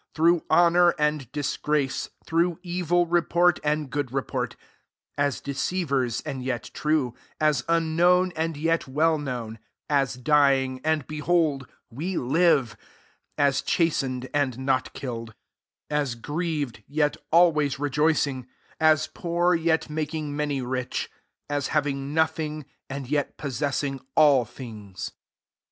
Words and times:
8 0.01 0.15
through 0.15 0.45
honour 0.49 0.95
and 0.97 1.31
disgrace, 1.31 2.09
through 2.25 2.57
evil 2.63 3.05
report 3.05 3.59
and 3.63 3.87
good 3.91 4.11
report: 4.11 4.55
as 5.15 5.39
deceivers, 5.39 6.21
and 6.21 6.43
yet 6.43 6.71
true; 6.73 7.13
9 7.39 7.49
as 7.49 7.63
unknown, 7.69 8.33
and 8.35 8.57
yet 8.57 8.87
well 8.87 9.19
known; 9.19 9.59
as 9.91 10.15
dying, 10.15 10.81
and, 10.83 11.05
behold, 11.05 11.67
we 11.91 12.17
live; 12.17 12.75
as 13.37 13.61
chas 13.61 14.01
tened, 14.01 14.27
and 14.33 14.57
not 14.57 14.91
killed; 14.93 15.35
10 15.91 15.99
as 16.01 16.15
grieved, 16.15 16.81
yet 16.87 17.15
always 17.31 17.77
rejoicing; 17.77 18.47
as 18.79 19.05
poor, 19.05 19.53
yet 19.53 19.87
making 19.87 20.35
many 20.35 20.63
rich; 20.63 21.11
as 21.47 21.67
having 21.67 22.11
nothing, 22.11 22.65
and 22.89 23.07
yet 23.07 23.37
pos 23.37 23.59
sessing 23.59 24.01
sdl 24.17 24.47
things. 24.49 25.11